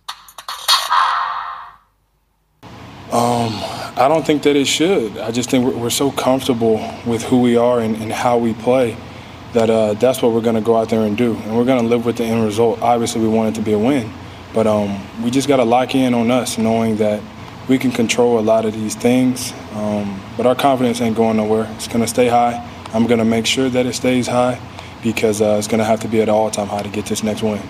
That 9.53 9.69
uh, 9.69 9.93
that's 9.95 10.21
what 10.21 10.31
we're 10.31 10.41
going 10.41 10.55
to 10.55 10.61
go 10.61 10.77
out 10.77 10.89
there 10.89 11.01
and 11.01 11.17
do. 11.17 11.35
And 11.35 11.57
we're 11.57 11.65
going 11.65 11.81
to 11.81 11.87
live 11.87 12.05
with 12.05 12.17
the 12.17 12.23
end 12.23 12.43
result. 12.43 12.81
Obviously, 12.81 13.21
we 13.21 13.27
want 13.27 13.49
it 13.49 13.59
to 13.59 13.65
be 13.65 13.73
a 13.73 13.79
win, 13.79 14.11
but 14.53 14.67
um, 14.67 14.99
we 15.23 15.31
just 15.31 15.47
got 15.47 15.57
to 15.57 15.63
lock 15.63 15.95
in 15.95 16.13
on 16.13 16.31
us, 16.31 16.57
knowing 16.57 16.97
that 16.97 17.21
we 17.67 17.77
can 17.77 17.91
control 17.91 18.39
a 18.39 18.41
lot 18.41 18.65
of 18.65 18.73
these 18.73 18.95
things. 18.95 19.53
Um, 19.73 20.21
but 20.35 20.45
our 20.45 20.55
confidence 20.55 21.01
ain't 21.01 21.15
going 21.15 21.37
nowhere. 21.37 21.67
It's 21.75 21.87
going 21.87 22.01
to 22.01 22.07
stay 22.07 22.27
high. 22.27 22.65
I'm 22.93 23.05
going 23.05 23.19
to 23.19 23.25
make 23.25 23.45
sure 23.45 23.69
that 23.69 23.85
it 23.85 23.93
stays 23.93 24.27
high 24.27 24.59
because 25.03 25.41
uh, 25.41 25.57
it's 25.57 25.67
going 25.67 25.79
to 25.79 25.85
have 25.85 25.99
to 26.01 26.07
be 26.07 26.21
at 26.21 26.29
all-time 26.29 26.67
high 26.67 26.83
to 26.83 26.89
get 26.89 27.05
this 27.05 27.23
next 27.23 27.43
win. 27.43 27.61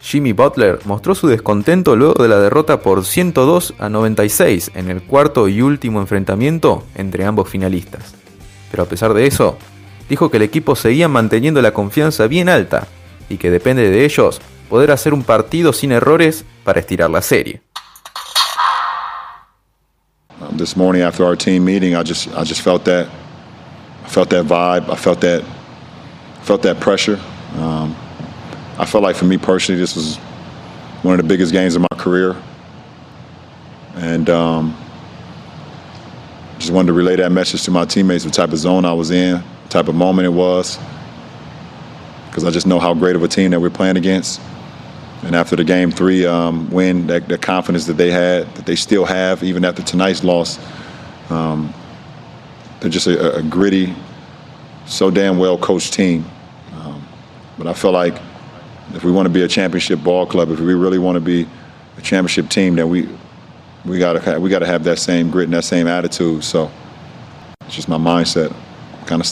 Jimmy 0.00 0.32
Butler 0.32 0.78
mostró 0.84 1.14
su 1.14 1.26
descontento 1.26 1.96
luego 1.96 2.22
de 2.22 2.28
la 2.28 2.38
derrota 2.38 2.80
por 2.80 3.04
102 3.04 3.74
a 3.78 3.88
96 3.88 4.70
en 4.74 4.90
el 4.90 5.02
cuarto 5.02 5.48
y 5.48 5.62
último 5.62 6.00
enfrentamiento 6.00 6.84
entre 6.94 7.24
ambos 7.24 7.48
finalistas. 7.48 8.14
Pero 8.70 8.84
a 8.84 8.86
pesar 8.86 9.14
de 9.14 9.26
eso, 9.26 9.56
dijo 10.08 10.30
que 10.30 10.36
el 10.36 10.42
equipo 10.42 10.76
seguía 10.76 11.08
manteniendo 11.08 11.62
la 11.62 11.72
confianza 11.72 12.26
bien 12.26 12.48
alta 12.48 12.86
y 13.28 13.38
que 13.38 13.50
depende 13.50 13.90
de 13.90 14.04
ellos 14.04 14.40
poder 14.68 14.90
hacer 14.90 15.14
un 15.14 15.22
partido 15.22 15.72
sin 15.72 15.92
errores 15.92 16.44
para 16.64 16.80
estirar 16.80 17.10
la 17.10 17.22
serie. 17.22 17.60
Um, 20.40 20.56
this 20.58 20.76
morning 20.76 21.02
after 21.02 21.24
our 21.24 21.36
team 21.36 21.64
meeting, 21.64 21.94
I 21.94 22.02
just 22.02 22.28
I 22.28 22.44
just 22.44 22.60
felt 22.60 22.84
that 22.84 23.08
I 24.04 24.08
felt 24.08 24.28
that 24.30 24.44
vibe. 24.44 24.90
I 24.90 24.96
felt 24.96 25.20
that 25.20 25.42
felt 26.42 26.62
that 26.62 26.78
pressure. 26.78 27.18
Um, 27.58 27.96
I 28.78 28.84
felt 28.84 29.02
like 29.02 29.16
for 29.16 29.24
me 29.24 29.38
personally, 29.38 29.80
this 29.80 29.96
was 29.96 30.18
one 31.02 31.14
of 31.14 31.18
the 31.18 31.28
biggest 31.28 31.52
games 31.52 31.74
of 31.74 31.82
my 31.82 31.96
career. 31.96 32.36
And 33.96 34.28
um, 34.28 34.76
just 36.58 36.70
wanted 36.70 36.88
to 36.88 36.92
relay 36.92 37.16
that 37.16 37.32
message 37.32 37.62
to 37.64 37.70
my 37.70 37.86
teammates, 37.86 38.26
what 38.26 38.34
type 38.34 38.52
of 38.52 38.58
zone 38.58 38.84
I 38.84 38.92
was 38.92 39.10
in, 39.10 39.42
type 39.68 39.88
of 39.88 39.94
moment 39.94 40.26
it 40.26 40.30
was. 40.30 40.78
Because 42.28 42.44
I 42.44 42.50
just 42.50 42.66
know 42.66 42.78
how 42.78 42.94
great 42.94 43.16
of 43.16 43.22
a 43.22 43.28
team 43.28 43.52
that 43.52 43.60
we're 43.60 43.70
playing 43.70 43.96
against. 43.96 44.40
And 45.22 45.34
after 45.34 45.56
the 45.56 45.64
game 45.64 45.90
three 45.90 46.26
um, 46.26 46.70
win, 46.70 47.06
that, 47.06 47.28
the 47.28 47.38
confidence 47.38 47.86
that 47.86 47.94
they 47.94 48.10
had, 48.10 48.54
that 48.54 48.66
they 48.66 48.76
still 48.76 49.04
have, 49.04 49.42
even 49.42 49.64
after 49.64 49.82
tonight's 49.82 50.22
loss, 50.22 50.58
um, 51.30 51.72
they're 52.80 52.90
just 52.90 53.06
a, 53.06 53.36
a, 53.36 53.42
gritty, 53.42 53.94
so 54.86 55.10
damn 55.10 55.38
well 55.38 55.56
coached 55.58 55.94
team. 55.94 56.24
Um, 56.74 57.06
but 57.58 57.66
I 57.66 57.72
feel 57.72 57.92
like 57.92 58.14
if 58.94 59.02
we 59.02 59.10
want 59.10 59.26
to 59.26 59.32
be 59.32 59.42
a 59.42 59.48
championship 59.48 60.02
ball 60.02 60.26
club, 60.26 60.50
if 60.50 60.60
we 60.60 60.74
really 60.74 60.98
want 60.98 61.16
to 61.16 61.20
be 61.20 61.48
a 61.96 62.02
championship 62.02 62.48
team, 62.48 62.76
then 62.76 62.88
we 62.88 63.08
we 63.84 63.98
gotta 63.98 64.38
we 64.38 64.50
gotta 64.50 64.66
have 64.66 64.84
that 64.84 64.98
same 64.98 65.30
grit 65.30 65.44
and 65.44 65.54
that 65.54 65.64
same 65.64 65.86
attitude. 65.86 66.44
So 66.44 66.70
it's 67.62 67.74
just 67.74 67.88
my 67.88 67.98
mindset, 67.98 68.54
kind. 69.06 69.22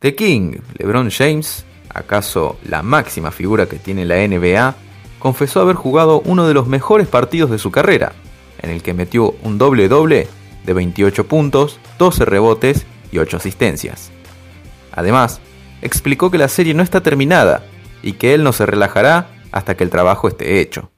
The 0.00 0.14
King, 0.14 0.60
LeBron 0.78 1.10
James, 1.10 1.64
acaso 1.92 2.58
la 2.64 2.82
máxima 2.82 3.30
figura 3.30 3.66
que 3.66 3.78
tiene 3.78 4.04
la 4.04 4.16
NBA, 4.16 4.76
confesó 5.18 5.60
haber 5.60 5.74
jugado 5.74 6.20
uno 6.24 6.46
de 6.46 6.54
los 6.54 6.68
mejores 6.68 7.08
partidos 7.08 7.50
de 7.50 7.58
su 7.58 7.70
carrera, 7.70 8.12
en 8.62 8.70
el 8.70 8.82
que 8.82 8.94
metió 8.94 9.34
un 9.42 9.58
doble-doble 9.58 10.28
de 10.64 10.72
28 10.72 11.26
puntos, 11.26 11.80
12 11.98 12.24
rebotes 12.24 12.86
y 13.10 13.18
8 13.18 13.38
asistencias. 13.38 14.12
Además, 14.92 15.40
explicó 15.82 16.30
que 16.30 16.38
la 16.38 16.48
serie 16.48 16.74
no 16.74 16.82
está 16.82 17.02
terminada 17.02 17.64
y 18.02 18.12
que 18.12 18.34
él 18.34 18.44
no 18.44 18.52
se 18.52 18.66
relajará 18.66 19.28
hasta 19.50 19.76
que 19.76 19.84
el 19.84 19.90
trabajo 19.90 20.28
esté 20.28 20.60
hecho. 20.60 20.90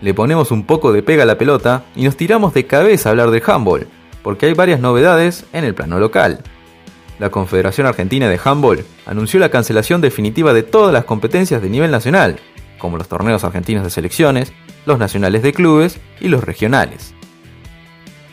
Le 0.00 0.14
ponemos 0.14 0.50
un 0.50 0.64
poco 0.64 0.92
de 0.92 1.02
pega 1.02 1.24
a 1.24 1.26
la 1.26 1.38
pelota 1.38 1.84
y 1.94 2.04
nos 2.04 2.16
tiramos 2.16 2.54
de 2.54 2.66
cabeza 2.66 3.08
a 3.08 3.10
hablar 3.10 3.30
de 3.30 3.42
handball, 3.44 3.86
porque 4.22 4.46
hay 4.46 4.54
varias 4.54 4.80
novedades 4.80 5.44
en 5.52 5.64
el 5.64 5.74
plano 5.74 5.98
local. 5.98 6.42
La 7.18 7.30
Confederación 7.30 7.86
Argentina 7.86 8.28
de 8.30 8.40
Handball 8.42 8.84
anunció 9.04 9.38
la 9.40 9.50
cancelación 9.50 10.00
definitiva 10.00 10.54
de 10.54 10.62
todas 10.62 10.90
las 10.90 11.04
competencias 11.04 11.60
de 11.60 11.68
nivel 11.68 11.90
nacional, 11.90 12.38
como 12.78 12.96
los 12.96 13.08
torneos 13.08 13.44
argentinos 13.44 13.84
de 13.84 13.90
selecciones, 13.90 14.54
los 14.86 14.98
nacionales 14.98 15.42
de 15.42 15.52
clubes 15.52 15.98
y 16.18 16.28
los 16.28 16.42
regionales. 16.42 17.14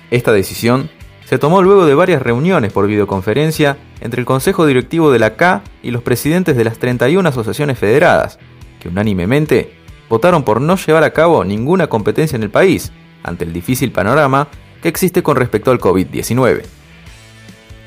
Esta 0.10 0.32
decisión 0.32 0.90
se 1.26 1.38
tomó 1.38 1.62
luego 1.62 1.86
de 1.86 1.96
varias 1.96 2.22
reuniones 2.22 2.72
por 2.72 2.88
videoconferencia 2.88 3.76
entre 4.00 4.22
el 4.22 4.26
Consejo 4.26 4.66
Directivo 4.66 5.12
de 5.12 5.20
la 5.20 5.36
CA 5.36 5.64
y 5.84 5.92
los 5.92 6.02
presidentes 6.02 6.56
de 6.56 6.64
las 6.64 6.78
31 6.78 7.28
asociaciones 7.28 7.78
federadas, 7.78 8.40
que 8.80 8.88
unánimemente 8.88 9.74
votaron 10.10 10.44
por 10.44 10.62
no 10.62 10.76
llevar 10.76 11.04
a 11.04 11.12
cabo 11.12 11.44
ninguna 11.44 11.88
competencia 11.88 12.36
en 12.36 12.44
el 12.44 12.50
país, 12.50 12.92
ante 13.24 13.44
el 13.44 13.54
difícil 13.54 13.92
panorama 13.92 14.48
que 14.82 14.90
existe 14.90 15.24
con 15.24 15.36
respecto 15.36 15.72
al 15.72 15.80
COVID-19. 15.80 16.64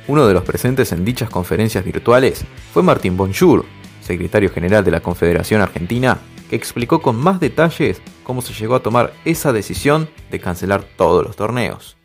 Uno 0.09 0.27
de 0.27 0.35
los 0.35 0.43
presentes 0.43 0.93
en 0.93 1.05
dichas 1.05 1.31
conferencias 1.31 1.85
virtuales 1.85 2.45
fue 2.73 2.83
Martín 2.83 3.17
Bonjour, 3.17 3.65
secretario 4.01 4.51
general 4.51 4.85
de 4.85 4.91
la 4.91 5.01
Confederación 5.01 5.61
Argentina, 5.61 6.19
que 6.49 6.57
explicó 6.57 7.01
con 7.01 7.17
más 7.17 7.39
detalles 7.39 8.03
cómo 8.25 8.43
se 8.43 8.53
llegó 8.53 8.75
a 8.75 8.83
tomar 8.83 9.13
esa 9.25 9.53
decisión 9.53 10.09
de 10.31 10.41
cancelar 10.41 10.83
todos 10.97 11.25
los 11.25 11.37
torneos. 11.37 11.97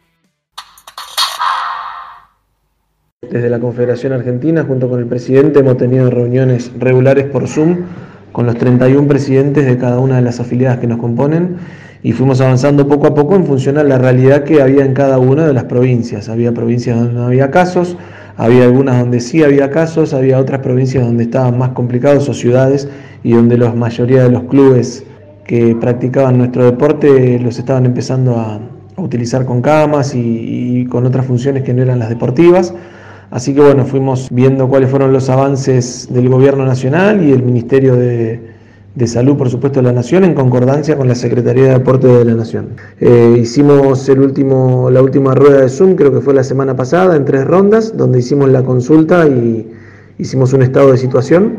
Desde 3.22 3.50
la 3.50 3.60
Confederación 3.60 4.14
Argentina, 4.14 4.64
junto 4.64 4.88
con 4.88 5.00
el 5.00 5.08
presidente, 5.08 5.60
hemos 5.60 5.78
tenido 5.78 6.12
reuniones 6.12 6.72
regulares 6.78 7.26
por 7.26 7.48
Zoom 7.48 7.86
con 8.36 8.46
los 8.46 8.58
31 8.58 9.08
presidentes 9.08 9.66
de 9.66 9.78
cada 9.78 9.98
una 9.98 10.18
de 10.18 10.22
las 10.22 10.42
afiliadas 10.42 10.80
que 10.80 10.88
nos 10.88 11.00
componen 11.00 11.56
y 12.04 12.12
fuimos 12.12 12.42
avanzando 12.42 12.86
poco 12.86 13.08
a 13.08 13.16
poco 13.16 13.34
en 13.34 13.46
función 13.46 13.78
a 13.78 13.84
la 13.86 13.98
realidad 13.98 14.44
que 14.44 14.62
había 14.62 14.84
en 14.84 14.94
cada 14.94 15.20
una 15.20 15.48
de 15.48 15.54
las 15.54 15.64
provincias. 15.64 16.28
Había 16.28 16.54
provincias 16.54 17.00
donde 17.00 17.14
no 17.14 17.28
había 17.28 17.50
casos, 17.50 17.96
había 18.36 18.66
algunas 18.66 19.00
donde 19.00 19.22
sí 19.22 19.42
había 19.42 19.70
casos, 19.70 20.14
había 20.14 20.38
otras 20.38 20.60
provincias 20.60 21.06
donde 21.06 21.24
estaban 21.24 21.58
más 21.58 21.70
complicados 21.70 22.28
o 22.28 22.34
ciudades 22.34 22.90
y 23.24 23.32
donde 23.32 23.58
la 23.58 23.72
mayoría 23.72 24.24
de 24.24 24.32
los 24.32 24.44
clubes 24.44 25.06
que 25.46 25.74
practicaban 25.74 26.38
nuestro 26.38 26.66
deporte 26.66 27.40
los 27.40 27.58
estaban 27.58 27.86
empezando 27.86 28.36
a, 28.36 28.60
utilizar 28.98 29.46
con 29.46 29.62
camas 29.62 30.14
y, 30.14 30.86
con 30.90 31.06
otras 31.06 31.26
funciones 31.26 31.64
que 31.64 31.74
no 31.74 31.84
eran 31.84 32.00
las 32.00 32.10
deportivas. 32.10 32.74
Así 33.32 33.54
que 33.54 33.62
bueno, 33.62 33.86
fuimos 33.86 34.30
viendo 34.32 34.68
cuáles 34.68 34.90
fueron 34.90 35.12
los 35.12 35.30
avances 35.30 36.08
del 36.12 36.30
gobierno 36.30 36.66
nacional 36.66 37.24
y 37.24 37.32
el 37.32 37.44
Ministerio 37.44 37.96
de, 37.96 38.54
Salud, 39.08 39.36
por 39.36 39.50
supuesto, 39.50 39.82
de 39.82 39.84
la 39.84 39.92
Nación, 39.92 40.24
en 40.24 40.34
concordancia 40.34 40.96
con 40.96 41.08
la 41.08 41.16
Secretaría 41.16 41.66
de 41.66 41.70
Deporte 41.72 42.08
de 42.08 42.24
la 42.24 42.34
Nación. 42.34 42.70
Eh, 43.02 43.38
hicimos 43.42 44.08
el 44.08 44.20
último, 44.20 44.90
la 44.90 45.02
última 45.02 45.36
rueda 45.36 45.62
de 45.62 45.70
Zoom, 45.70 45.96
creo 45.96 46.14
que 46.14 46.22
fue 46.22 46.34
la 46.34 46.46
semana 46.46 46.76
pasada, 46.78 47.16
en 47.16 47.26
tres 47.26 47.46
rondas, 47.46 47.98
donde 47.98 48.20
hicimos 48.20 48.50
la 48.50 48.64
consulta 48.64 49.28
y 49.28 49.70
hicimos 50.18 50.54
un 50.54 50.62
estado 50.62 50.92
de 50.92 50.98
situación 50.98 51.58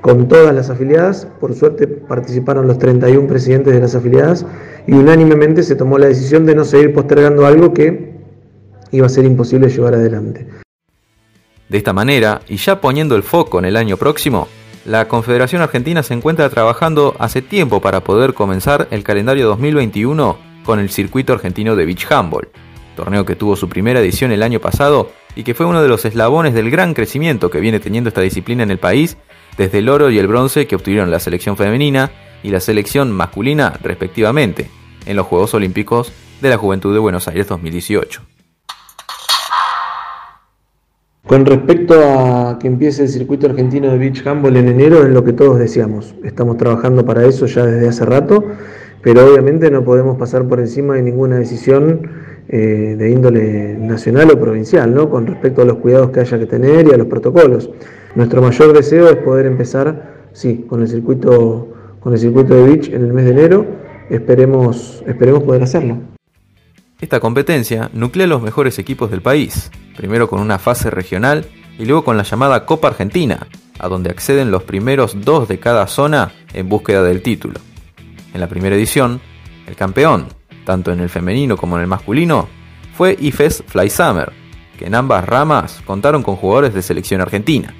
con 0.00 0.28
todas 0.28 0.54
las 0.54 0.70
afiliadas. 0.70 1.26
Por 1.40 1.54
suerte 1.54 1.86
participaron 1.86 2.66
los 2.66 2.78
31 2.78 3.26
presidentes 3.26 3.74
de 3.74 3.80
las 3.80 3.94
afiliadas 3.94 4.46
y 4.86 4.92
unánimemente 4.92 5.62
se 5.62 5.76
tomó 5.76 5.98
la 5.98 6.06
decisión 6.06 6.46
de 6.46 6.54
no 6.54 6.64
seguir 6.64 6.94
postergando 6.94 7.46
algo 7.46 7.72
que 7.72 8.12
iba 8.90 9.06
a 9.06 9.10
ser 9.10 9.24
imposible 9.24 9.68
llevar 9.68 9.94
adelante. 9.94 10.61
De 11.72 11.78
esta 11.78 11.94
manera, 11.94 12.42
y 12.50 12.58
ya 12.58 12.82
poniendo 12.82 13.16
el 13.16 13.22
foco 13.22 13.58
en 13.58 13.64
el 13.64 13.78
año 13.78 13.96
próximo, 13.96 14.46
la 14.84 15.08
Confederación 15.08 15.62
Argentina 15.62 16.02
se 16.02 16.12
encuentra 16.12 16.50
trabajando 16.50 17.16
hace 17.18 17.40
tiempo 17.40 17.80
para 17.80 18.04
poder 18.04 18.34
comenzar 18.34 18.88
el 18.90 19.02
calendario 19.02 19.46
2021 19.46 20.36
con 20.66 20.80
el 20.80 20.90
Circuito 20.90 21.32
Argentino 21.32 21.74
de 21.74 21.86
Beach 21.86 22.12
Handball, 22.12 22.50
torneo 22.94 23.24
que 23.24 23.36
tuvo 23.36 23.56
su 23.56 23.70
primera 23.70 24.00
edición 24.00 24.32
el 24.32 24.42
año 24.42 24.60
pasado 24.60 25.12
y 25.34 25.44
que 25.44 25.54
fue 25.54 25.64
uno 25.64 25.80
de 25.80 25.88
los 25.88 26.04
eslabones 26.04 26.52
del 26.52 26.70
gran 26.70 26.92
crecimiento 26.92 27.48
que 27.48 27.60
viene 27.60 27.80
teniendo 27.80 28.08
esta 28.08 28.20
disciplina 28.20 28.62
en 28.62 28.70
el 28.70 28.78
país 28.78 29.16
desde 29.56 29.78
el 29.78 29.88
oro 29.88 30.10
y 30.10 30.18
el 30.18 30.28
bronce 30.28 30.66
que 30.66 30.76
obtuvieron 30.76 31.10
la 31.10 31.20
selección 31.20 31.56
femenina 31.56 32.10
y 32.42 32.50
la 32.50 32.60
selección 32.60 33.10
masculina 33.12 33.78
respectivamente 33.82 34.68
en 35.06 35.16
los 35.16 35.26
Juegos 35.26 35.54
Olímpicos 35.54 36.12
de 36.42 36.50
la 36.50 36.58
Juventud 36.58 36.92
de 36.92 36.98
Buenos 36.98 37.28
Aires 37.28 37.48
2018. 37.48 38.31
Con 41.32 41.46
respecto 41.46 41.94
a 41.94 42.58
que 42.58 42.66
empiece 42.66 43.04
el 43.04 43.08
circuito 43.08 43.46
argentino 43.46 43.90
de 43.90 43.96
beach 43.96 44.22
handball 44.26 44.54
en 44.54 44.68
enero, 44.68 45.02
es 45.02 45.08
lo 45.08 45.24
que 45.24 45.32
todos 45.32 45.58
deseamos. 45.58 46.14
Estamos 46.24 46.58
trabajando 46.58 47.06
para 47.06 47.24
eso 47.24 47.46
ya 47.46 47.64
desde 47.64 47.88
hace 47.88 48.04
rato, 48.04 48.44
pero 49.00 49.24
obviamente 49.26 49.70
no 49.70 49.82
podemos 49.82 50.18
pasar 50.18 50.46
por 50.46 50.60
encima 50.60 50.96
de 50.96 51.00
ninguna 51.00 51.38
decisión 51.38 52.02
eh, 52.50 52.96
de 52.98 53.10
índole 53.10 53.78
nacional 53.78 54.30
o 54.30 54.38
provincial, 54.38 54.94
¿no? 54.94 55.08
con 55.08 55.26
respecto 55.26 55.62
a 55.62 55.64
los 55.64 55.78
cuidados 55.78 56.10
que 56.10 56.20
haya 56.20 56.38
que 56.38 56.44
tener 56.44 56.86
y 56.86 56.90
a 56.90 56.98
los 56.98 57.06
protocolos. 57.06 57.70
Nuestro 58.14 58.42
mayor 58.42 58.74
deseo 58.74 59.08
es 59.08 59.16
poder 59.16 59.46
empezar, 59.46 60.26
sí, 60.34 60.66
con 60.68 60.82
el 60.82 60.88
circuito, 60.88 61.66
con 62.00 62.12
el 62.12 62.18
circuito 62.18 62.54
de 62.54 62.62
beach 62.62 62.88
en 62.90 63.06
el 63.06 63.12
mes 63.14 63.24
de 63.24 63.30
enero. 63.30 63.64
Esperemos, 64.10 65.02
esperemos 65.06 65.44
poder 65.44 65.62
hacerlo. 65.62 65.96
Esta 67.02 67.18
competencia 67.18 67.90
nuclea 67.92 68.28
los 68.28 68.42
mejores 68.42 68.78
equipos 68.78 69.10
del 69.10 69.22
país, 69.22 69.72
primero 69.96 70.28
con 70.28 70.40
una 70.40 70.60
fase 70.60 70.88
regional 70.88 71.44
y 71.76 71.84
luego 71.84 72.04
con 72.04 72.16
la 72.16 72.22
llamada 72.22 72.64
Copa 72.64 72.86
Argentina, 72.86 73.48
a 73.80 73.88
donde 73.88 74.08
acceden 74.08 74.52
los 74.52 74.62
primeros 74.62 75.20
dos 75.24 75.48
de 75.48 75.58
cada 75.58 75.88
zona 75.88 76.30
en 76.54 76.68
búsqueda 76.68 77.02
del 77.02 77.20
título. 77.20 77.58
En 78.32 78.38
la 78.38 78.46
primera 78.46 78.76
edición, 78.76 79.20
el 79.66 79.74
campeón, 79.74 80.28
tanto 80.64 80.92
en 80.92 81.00
el 81.00 81.08
femenino 81.08 81.56
como 81.56 81.74
en 81.74 81.82
el 81.82 81.88
masculino, 81.88 82.48
fue 82.96 83.16
IFES 83.20 83.64
Fly 83.66 83.90
Summer, 83.90 84.32
que 84.78 84.86
en 84.86 84.94
ambas 84.94 85.24
ramas 85.26 85.82
contaron 85.84 86.22
con 86.22 86.36
jugadores 86.36 86.72
de 86.72 86.82
selección 86.82 87.20
argentina. 87.20 87.74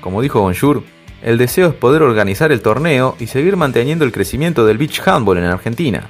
Como 0.00 0.22
dijo 0.22 0.40
Bonjour, 0.40 0.82
el 1.20 1.36
deseo 1.36 1.68
es 1.68 1.74
poder 1.74 2.00
organizar 2.00 2.52
el 2.52 2.62
torneo 2.62 3.16
y 3.20 3.26
seguir 3.26 3.58
manteniendo 3.58 4.06
el 4.06 4.12
crecimiento 4.12 4.64
del 4.64 4.78
beach 4.78 5.06
handball 5.06 5.36
en 5.36 5.44
Argentina. 5.44 6.08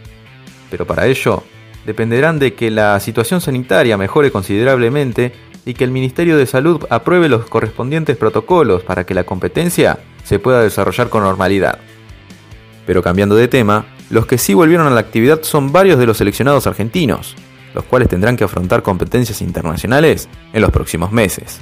Pero 0.70 0.86
para 0.86 1.08
ello, 1.08 1.42
dependerán 1.86 2.38
de 2.38 2.54
que 2.54 2.70
la 2.70 2.98
situación 3.00 3.40
sanitaria 3.40 3.96
mejore 3.96 4.30
considerablemente 4.30 5.32
y 5.64 5.74
que 5.74 5.84
el 5.84 5.90
Ministerio 5.90 6.36
de 6.36 6.46
Salud 6.46 6.84
apruebe 6.90 7.28
los 7.28 7.46
correspondientes 7.46 8.16
protocolos 8.16 8.82
para 8.82 9.04
que 9.04 9.14
la 9.14 9.24
competencia 9.24 9.98
se 10.24 10.38
pueda 10.38 10.62
desarrollar 10.62 11.08
con 11.08 11.22
normalidad. 11.22 11.78
Pero 12.86 13.02
cambiando 13.02 13.34
de 13.34 13.48
tema, 13.48 13.86
los 14.10 14.26
que 14.26 14.38
sí 14.38 14.54
volvieron 14.54 14.86
a 14.86 14.90
la 14.90 15.00
actividad 15.00 15.42
son 15.42 15.72
varios 15.72 15.98
de 15.98 16.06
los 16.06 16.16
seleccionados 16.16 16.66
argentinos, 16.66 17.36
los 17.74 17.84
cuales 17.84 18.08
tendrán 18.08 18.36
que 18.36 18.44
afrontar 18.44 18.82
competencias 18.82 19.42
internacionales 19.42 20.28
en 20.52 20.62
los 20.62 20.70
próximos 20.70 21.12
meses. 21.12 21.60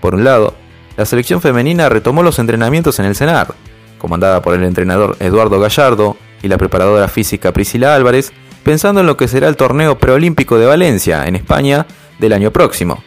Por 0.00 0.14
un 0.14 0.24
lado, 0.24 0.54
la 0.96 1.06
selección 1.06 1.40
femenina 1.40 1.88
retomó 1.88 2.22
los 2.22 2.38
entrenamientos 2.38 2.98
en 2.98 3.06
el 3.06 3.14
CENAR, 3.14 3.54
comandada 3.98 4.42
por 4.42 4.54
el 4.54 4.64
entrenador 4.64 5.16
Eduardo 5.20 5.60
Gallardo 5.60 6.16
y 6.42 6.48
la 6.48 6.58
preparadora 6.58 7.06
física 7.06 7.52
Priscila 7.52 7.94
Álvarez, 7.94 8.32
pensando 8.62 9.00
en 9.00 9.06
lo 9.06 9.16
que 9.16 9.28
será 9.28 9.48
el 9.48 9.56
torneo 9.56 9.98
preolímpico 9.98 10.58
de 10.58 10.66
Valencia, 10.66 11.24
en 11.24 11.36
España, 11.36 11.86
del 12.18 12.32
año 12.32 12.50
próximo, 12.50 13.02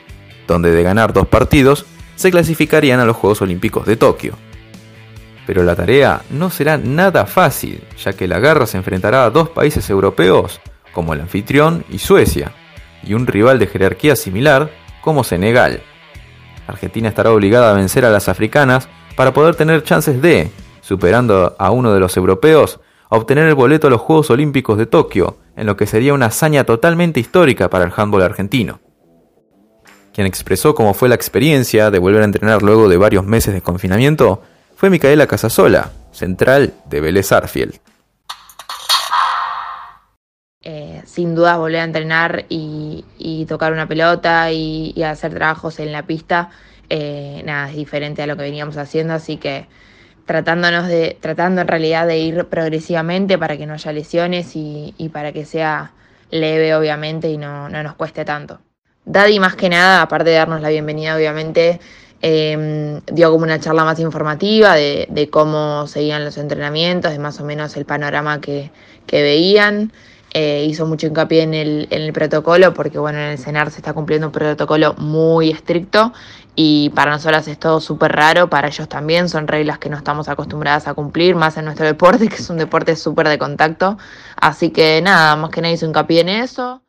donde 0.47 0.71
de 0.71 0.83
ganar 0.83 1.13
dos 1.13 1.27
partidos 1.27 1.85
se 2.15 2.31
clasificarían 2.31 2.99
a 2.99 3.05
los 3.05 3.15
Juegos 3.15 3.41
Olímpicos 3.41 3.85
de 3.85 3.95
Tokio. 3.95 4.35
Pero 5.45 5.63
la 5.63 5.75
tarea 5.75 6.21
no 6.29 6.49
será 6.49 6.77
nada 6.77 7.25
fácil, 7.25 7.83
ya 8.03 8.13
que 8.13 8.27
la 8.27 8.39
guerra 8.39 8.65
se 8.65 8.77
enfrentará 8.77 9.25
a 9.25 9.29
dos 9.29 9.49
países 9.49 9.89
europeos, 9.89 10.61
como 10.93 11.13
el 11.13 11.21
anfitrión 11.21 11.83
y 11.89 11.99
Suecia, 11.99 12.53
y 13.03 13.13
un 13.13 13.27
rival 13.27 13.59
de 13.59 13.67
jerarquía 13.67 14.15
similar, 14.15 14.71
como 15.01 15.23
Senegal. 15.23 15.81
Argentina 16.67 17.09
estará 17.09 17.31
obligada 17.31 17.71
a 17.71 17.75
vencer 17.75 18.05
a 18.05 18.09
las 18.09 18.29
africanas 18.29 18.87
para 19.15 19.33
poder 19.33 19.55
tener 19.55 19.83
chances 19.83 20.21
de, 20.21 20.49
superando 20.81 21.55
a 21.59 21.71
uno 21.71 21.93
de 21.93 21.99
los 21.99 22.15
europeos, 22.15 22.79
obtener 23.09 23.47
el 23.47 23.55
boleto 23.55 23.87
a 23.87 23.89
los 23.89 24.01
Juegos 24.01 24.29
Olímpicos 24.29 24.77
de 24.77 24.85
Tokio, 24.85 25.37
en 25.55 25.65
lo 25.65 25.77
que 25.77 25.87
sería 25.87 26.13
una 26.13 26.27
hazaña 26.27 26.63
totalmente 26.63 27.19
histórica 27.19 27.69
para 27.69 27.85
el 27.85 27.93
handball 27.95 28.23
argentino. 28.23 28.79
Quien 30.13 30.27
expresó 30.27 30.75
cómo 30.75 30.93
fue 30.93 31.09
la 31.09 31.15
experiencia 31.15 31.89
de 31.89 31.99
volver 31.99 32.21
a 32.21 32.25
entrenar 32.25 32.61
luego 32.61 32.87
de 32.87 32.97
varios 32.97 33.25
meses 33.25 33.53
de 33.53 33.61
confinamiento 33.61 34.41
fue 34.75 34.89
Micaela 34.89 35.27
Casasola, 35.27 35.91
central 36.11 36.73
de 36.85 37.01
Vélez 37.01 37.31
Arfield. 37.31 37.79
Eh, 40.61 41.01
sin 41.05 41.35
duda 41.35 41.57
volver 41.57 41.81
a 41.81 41.83
entrenar 41.83 42.45
y, 42.47 43.45
tocar 43.49 43.73
una 43.73 43.87
pelota 43.87 44.51
y, 44.51 45.01
hacer 45.03 45.33
trabajos 45.33 45.79
en 45.79 45.91
la 45.91 46.03
pista, 46.03 46.51
eh, 46.89 47.41
nada, 47.45 47.69
es 47.69 47.75
diferente 47.75 48.21
a 48.21 48.27
lo 48.27 48.37
que 48.37 48.43
veníamos 48.43 48.77
haciendo, 48.77 49.13
así 49.13 49.37
que 49.37 49.67
tratándonos 50.25 50.87
de, 50.87 51.17
tratando 51.19 51.61
en 51.61 51.67
realidad 51.67 52.07
de 52.07 52.19
ir 52.19 52.45
progresivamente 52.45 53.37
para 53.37 53.57
que 53.57 53.65
no 53.65 53.73
haya 53.73 53.91
lesiones 53.91 54.51
y, 54.55 54.93
para 55.11 55.31
que 55.31 55.45
sea 55.45 55.91
leve 56.31 56.75
obviamente 56.75 57.29
y 57.29 57.37
no, 57.37 57.69
no 57.69 57.83
nos 57.83 57.95
cueste 57.95 58.25
tanto. 58.25 58.59
Daddy 59.05 59.39
más 59.39 59.55
que 59.55 59.69
nada, 59.69 60.01
aparte 60.01 60.29
de 60.29 60.37
darnos 60.37 60.61
la 60.61 60.69
bienvenida 60.69 61.15
obviamente, 61.15 61.79
em, 62.21 63.01
dio 63.11 63.31
como 63.31 63.43
una 63.43 63.59
charla 63.59 63.83
más 63.83 63.99
informativa 63.99 64.75
de, 64.75 65.29
cómo 65.29 65.87
seguían 65.87 66.23
los 66.23 66.37
entrenamientos, 66.37 67.11
de 67.11 67.19
más 67.19 67.39
o 67.41 67.43
menos 67.43 67.75
el 67.75 67.85
panorama 67.85 68.39
que, 68.39 68.71
que 69.05 69.21
veían. 69.21 69.91
Eh, 70.35 70.65
hizo 70.67 70.87
mucho 70.87 71.05
hincapié 71.05 71.43
en 71.43 71.53
el, 71.53 71.87
en 71.91 72.01
el 72.01 72.11
protocolo 72.11 72.73
porque 72.73 72.97
bueno, 72.97 73.19
en 73.19 73.31
el 73.33 73.37
CENAR 73.37 73.69
se 73.69 73.77
está 73.77 73.93
cumpliendo 73.93 74.27
un 74.27 74.33
protocolo 74.33 74.95
muy 74.95 75.51
estricto 75.51 76.11
y 76.55 76.89
para 76.91 77.11
nosotras 77.11 77.47
es 77.47 77.57
todo 77.57 77.81
súper 77.81 78.11
raro, 78.11 78.49
para 78.49 78.67
ellos 78.67 78.87
también 78.87 79.27
son 79.27 79.47
reglas 79.47 79.79
que 79.79 79.89
no 79.89 79.97
estamos 79.97 80.29
acostumbradas 80.29 80.87
a 80.87 80.93
cumplir, 80.93 81.35
más 81.35 81.57
en 81.57 81.65
nuestro 81.65 81.85
deporte, 81.87 82.27
que 82.27 82.35
es 82.35 82.49
un 82.49 82.57
deporte 82.57 82.95
súper 82.95 83.27
de 83.27 83.37
contacto. 83.37 83.97
Así 84.35 84.69
que 84.69 85.01
nada, 85.01 85.35
más 85.35 85.49
que 85.49 85.61
nada 85.61 85.73
hizo 85.73 85.85
hincapié 85.85 86.21
en 86.21 86.29
eso. 86.29 86.81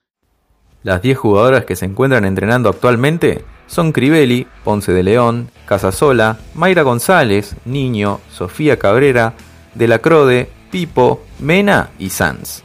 Las 0.82 1.00
10 1.00 1.16
jugadoras 1.16 1.64
que 1.64 1.76
se 1.76 1.86
encuentran 1.86 2.26
entrenando 2.26 2.68
actualmente 2.68 3.44
son 3.66 3.92
Crivelli, 3.92 4.46
Ponce 4.64 4.92
de 4.92 5.02
León, 5.02 5.48
Casasola, 5.64 6.36
Mayra 6.54 6.82
González, 6.82 7.56
Niño, 7.64 8.20
Sofía 8.30 8.78
Cabrera, 8.78 9.32
De 9.74 9.88
la 9.88 10.00
Crode, 10.00 10.50
Pipo, 10.70 11.22
Mena 11.38 11.88
y 11.98 12.10
Sanz. 12.10 12.62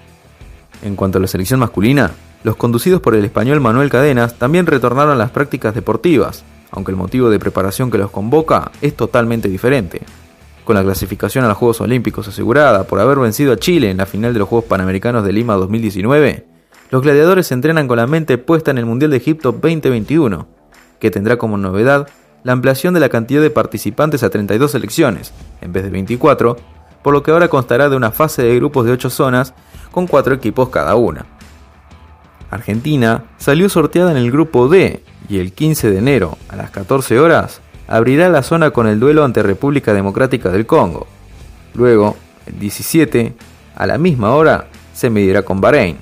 En 0.83 0.97
cuanto 0.97 1.17
a 1.17 1.21
la 1.21 1.27
selección 1.27 1.61
masculina, 1.61 2.11
los 2.43 2.57
conducidos 2.57 3.01
por 3.01 3.15
el 3.15 3.23
español 3.23 3.61
Manuel 3.61 3.89
Cadenas 3.89 4.37
también 4.37 4.65
retornaron 4.65 5.13
a 5.13 5.15
las 5.15 5.31
prácticas 5.31 5.73
deportivas, 5.73 6.43
aunque 6.71 6.91
el 6.91 6.97
motivo 6.97 7.29
de 7.29 7.39
preparación 7.39 7.91
que 7.91 7.97
los 7.97 8.11
convoca 8.11 8.71
es 8.81 8.95
totalmente 8.95 9.49
diferente. 9.49 10.01
Con 10.65 10.75
la 10.75 10.83
clasificación 10.83 11.45
a 11.45 11.47
los 11.47 11.57
Juegos 11.57 11.81
Olímpicos 11.81 12.27
asegurada 12.27 12.83
por 12.83 12.99
haber 12.99 13.19
vencido 13.19 13.53
a 13.53 13.57
Chile 13.57 13.89
en 13.89 13.97
la 13.97 14.05
final 14.05 14.33
de 14.33 14.39
los 14.39 14.47
Juegos 14.47 14.69
Panamericanos 14.69 15.23
de 15.23 15.33
Lima 15.33 15.55
2019, 15.55 16.45
los 16.91 17.01
gladiadores 17.01 17.47
se 17.47 17.53
entrenan 17.53 17.87
con 17.87 17.97
la 17.97 18.07
mente 18.07 18.37
puesta 18.37 18.71
en 18.71 18.77
el 18.77 18.85
Mundial 18.85 19.11
de 19.11 19.17
Egipto 19.17 19.51
2021, 19.51 20.47
que 20.99 21.11
tendrá 21.11 21.37
como 21.37 21.57
novedad 21.57 22.07
la 22.43 22.53
ampliación 22.53 22.93
de 22.93 22.99
la 22.99 23.09
cantidad 23.09 23.41
de 23.41 23.49
participantes 23.49 24.23
a 24.23 24.29
32 24.29 24.71
selecciones, 24.71 25.33
en 25.61 25.73
vez 25.73 25.83
de 25.83 25.89
24, 25.89 26.57
por 27.03 27.13
lo 27.13 27.23
que 27.23 27.31
ahora 27.31 27.47
constará 27.47 27.89
de 27.89 27.95
una 27.95 28.11
fase 28.11 28.43
de 28.43 28.55
grupos 28.55 28.85
de 28.85 28.91
8 28.91 29.09
zonas 29.09 29.53
con 29.91 30.07
4 30.07 30.35
equipos 30.35 30.69
cada 30.69 30.95
una. 30.95 31.25
Argentina 32.49 33.25
salió 33.37 33.69
sorteada 33.69 34.11
en 34.11 34.17
el 34.17 34.31
grupo 34.31 34.67
D 34.67 35.03
y 35.29 35.37
el 35.39 35.53
15 35.53 35.91
de 35.91 35.97
enero 35.99 36.37
a 36.49 36.55
las 36.55 36.71
14 36.71 37.19
horas 37.19 37.61
abrirá 37.87 38.29
la 38.29 38.43
zona 38.43 38.71
con 38.71 38.87
el 38.87 38.99
duelo 38.99 39.23
ante 39.23 39.43
República 39.43 39.93
Democrática 39.93 40.49
del 40.49 40.65
Congo. 40.65 41.07
Luego, 41.73 42.17
el 42.45 42.59
17, 42.59 43.33
a 43.75 43.87
la 43.87 43.97
misma 43.97 44.33
hora, 44.33 44.67
se 44.93 45.09
medirá 45.09 45.43
con 45.43 45.61
Bahrein. 45.61 45.97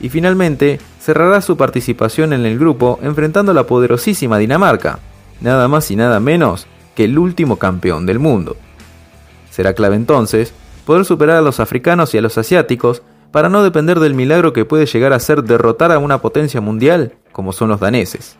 Y 0.00 0.10
finalmente, 0.10 0.78
cerrará 1.00 1.40
su 1.40 1.56
participación 1.56 2.32
en 2.32 2.46
el 2.46 2.58
grupo 2.58 2.98
enfrentando 3.02 3.52
a 3.52 3.54
la 3.54 3.66
poderosísima 3.66 4.38
Dinamarca, 4.38 5.00
nada 5.40 5.66
más 5.68 5.90
y 5.90 5.96
nada 5.96 6.20
menos 6.20 6.66
que 6.94 7.04
el 7.04 7.18
último 7.18 7.56
campeón 7.56 8.06
del 8.06 8.18
mundo. 8.18 8.56
Será 9.50 9.72
clave 9.72 9.96
entonces 9.96 10.52
poder 10.86 11.04
superar 11.04 11.36
a 11.36 11.42
los 11.42 11.60
africanos 11.60 12.14
y 12.14 12.18
a 12.18 12.22
los 12.22 12.38
asiáticos 12.38 13.02
para 13.32 13.48
no 13.48 13.62
depender 13.62 14.00
del 14.00 14.14
milagro 14.14 14.52
que 14.52 14.64
puede 14.64 14.86
llegar 14.86 15.12
a 15.12 15.20
ser 15.20 15.42
derrotar 15.44 15.92
a 15.92 15.98
una 15.98 16.18
potencia 16.18 16.60
mundial 16.60 17.14
como 17.32 17.52
son 17.52 17.68
los 17.68 17.80
daneses. 17.80 18.38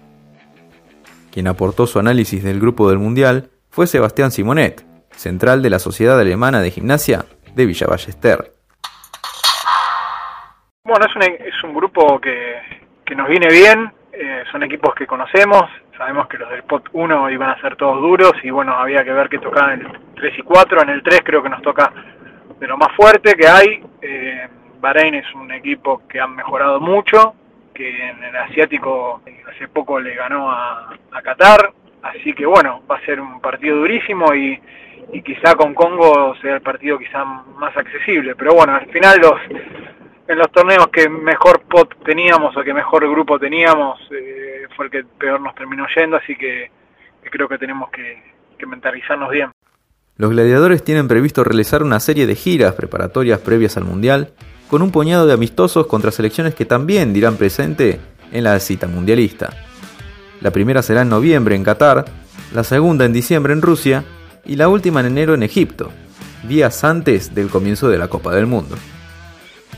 Quien 1.38 1.46
aportó 1.46 1.86
su 1.86 2.00
análisis 2.00 2.42
del 2.42 2.58
grupo 2.58 2.90
del 2.90 2.98
mundial 2.98 3.50
fue 3.70 3.86
Sebastián 3.86 4.32
Simonet, 4.32 4.84
central 5.12 5.62
de 5.62 5.70
la 5.70 5.78
Sociedad 5.78 6.18
Alemana 6.18 6.60
de 6.60 6.72
Gimnasia 6.72 7.26
de 7.54 7.64
Villa 7.64 7.86
Ballester. 7.86 8.54
Bueno, 10.82 11.06
es 11.06 11.14
un, 11.14 11.22
es 11.22 11.62
un 11.62 11.74
grupo 11.74 12.20
que, 12.20 12.56
que 13.06 13.14
nos 13.14 13.28
viene 13.28 13.46
bien, 13.52 13.88
eh, 14.12 14.42
son 14.50 14.64
equipos 14.64 14.92
que 14.96 15.06
conocemos, 15.06 15.62
sabemos 15.96 16.26
que 16.26 16.38
los 16.38 16.50
del 16.50 16.64
pot 16.64 16.88
1 16.92 17.30
iban 17.30 17.50
a 17.50 17.60
ser 17.60 17.76
todos 17.76 18.02
duros 18.02 18.32
y 18.42 18.50
bueno, 18.50 18.72
había 18.72 19.04
que 19.04 19.12
ver 19.12 19.28
qué 19.28 19.38
tocaban 19.38 19.80
en 19.80 19.86
el 19.86 20.00
3 20.16 20.40
y 20.40 20.42
4, 20.42 20.82
en 20.82 20.88
el 20.88 21.04
3 21.04 21.20
creo 21.24 21.40
que 21.40 21.50
nos 21.50 21.62
toca 21.62 21.92
de 22.58 22.66
lo 22.66 22.76
más 22.76 22.88
fuerte 22.96 23.36
que 23.36 23.46
hay, 23.46 23.84
eh, 24.02 24.48
Bahrein 24.80 25.14
es 25.14 25.32
un 25.36 25.52
equipo 25.52 26.02
que 26.08 26.18
han 26.18 26.34
mejorado 26.34 26.80
mucho, 26.80 27.36
que 27.78 28.10
en 28.10 28.24
el 28.24 28.36
asiático 28.36 29.22
hace 29.48 29.68
poco 29.68 30.00
le 30.00 30.16
ganó 30.16 30.50
a, 30.50 30.90
Qatar, 31.22 31.72
así 32.02 32.32
que 32.32 32.44
bueno, 32.44 32.82
va 32.90 32.96
a 32.96 33.04
ser 33.04 33.20
un 33.20 33.40
partido 33.40 33.76
durísimo 33.76 34.34
y, 34.34 34.60
quizá 35.24 35.54
con 35.54 35.74
Congo 35.74 36.34
sea 36.42 36.56
el 36.56 36.60
partido 36.60 36.98
quizá 36.98 37.24
más 37.24 37.76
accesible, 37.76 38.34
pero 38.34 38.54
bueno, 38.54 38.74
al 38.74 38.86
final 38.88 39.18
los 39.20 39.40
en 40.26 40.38
los 40.38 40.50
torneos 40.52 40.88
que 40.88 41.08
mejor 41.08 41.62
pot 41.62 41.94
teníamos 42.04 42.54
o 42.56 42.62
que 42.62 42.74
mejor 42.74 43.08
grupo 43.08 43.38
teníamos 43.38 43.98
eh, 44.10 44.66
fue 44.76 44.86
el 44.86 44.90
que 44.90 45.04
peor 45.04 45.40
nos 45.40 45.54
terminó 45.54 45.86
yendo, 45.96 46.16
así 46.16 46.36
que, 46.36 46.70
creo 47.30 47.48
que 47.48 47.58
tenemos 47.58 47.90
que, 47.90 48.22
que 48.58 48.66
mentalizarnos 48.66 49.30
bien. 49.30 49.50
Los 50.16 50.30
gladiadores 50.30 50.82
tienen 50.84 51.08
previsto 51.08 51.44
realizar 51.44 51.82
una 51.82 52.00
serie 52.00 52.26
de 52.26 52.34
giras 52.34 52.74
preparatorias 52.74 53.38
previas 53.38 53.76
al 53.76 53.84
Mundial 53.84 54.32
con 54.68 54.82
un 54.82 54.90
puñado 54.90 55.26
de 55.26 55.32
amistosos 55.32 55.86
contra 55.86 56.12
selecciones 56.12 56.54
que 56.54 56.64
también 56.64 57.12
dirán 57.12 57.36
presente 57.36 58.00
en 58.32 58.44
la 58.44 58.58
cita 58.60 58.86
mundialista. 58.86 59.50
La 60.40 60.50
primera 60.50 60.82
será 60.82 61.02
en 61.02 61.08
noviembre 61.08 61.56
en 61.56 61.64
Qatar, 61.64 62.04
la 62.52 62.64
segunda 62.64 63.04
en 63.04 63.12
diciembre 63.12 63.52
en 63.52 63.62
Rusia 63.62 64.04
y 64.44 64.56
la 64.56 64.68
última 64.68 65.00
en 65.00 65.06
enero 65.06 65.34
en 65.34 65.42
Egipto, 65.42 65.90
días 66.46 66.84
antes 66.84 67.34
del 67.34 67.48
comienzo 67.48 67.88
de 67.88 67.98
la 67.98 68.08
Copa 68.08 68.34
del 68.34 68.46
Mundo. 68.46 68.76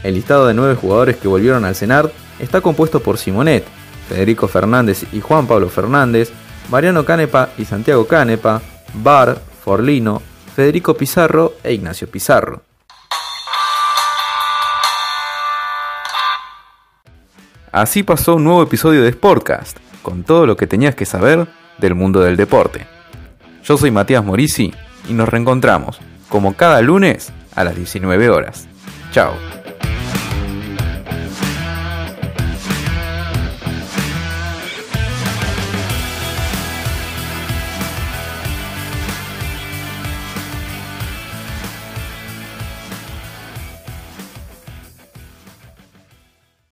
El 0.03 0.15
listado 0.15 0.47
de 0.47 0.55
nueve 0.55 0.75
jugadores 0.75 1.17
que 1.17 1.29
volvieron 1.29 1.65
al 1.65 1.75
CENAR 1.75 2.11
está 2.39 2.61
compuesto 2.61 3.01
por 3.01 3.19
Simonet, 3.19 3.65
Federico 4.09 4.49
Fernández 4.49 5.05
y 5.13 5.21
Juan 5.21 5.47
Pablo 5.47 5.69
Fernández, 5.69 6.33
Mariano 6.71 7.05
Canepa 7.05 7.51
y 7.59 7.65
Santiago 7.65 8.07
Canepa, 8.07 8.61
Bar, 8.95 9.41
Forlino, 9.65 10.23
Federico 10.55 10.95
Pizarro 10.95 11.55
e 11.63 11.73
Ignacio 11.73 12.09
Pizarro. 12.11 12.70
Así 17.73 18.03
pasó 18.03 18.35
un 18.35 18.45
nuevo 18.45 18.63
episodio 18.63 19.03
de 19.03 19.13
Sportcast, 19.13 19.79
con 20.03 20.25
todo 20.25 20.45
lo 20.45 20.57
que 20.57 20.67
tenías 20.67 20.97
que 20.97 21.07
saber 21.07 21.47
del 21.79 21.95
mundo 21.95 22.21
del 22.21 22.37
deporte. 22.37 22.87
Yo 23.63 23.77
soy 23.77 23.93
Matías 23.93 24.25
Morisi 24.25 24.75
y 25.09 25.13
nos 25.13 25.29
reencontramos, 25.29 26.01
como 26.29 26.55
cada 26.55 26.83
lunes, 26.83 27.33
a 27.55 27.63
las 27.63 27.77
19 27.77 28.29
horas. 28.29 28.67
Chao. 29.13 29.60